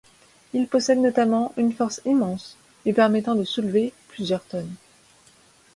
[0.53, 2.57] Il possède notamment une force immense
[2.87, 4.73] lui permettant de soulever plusieurs tonnes.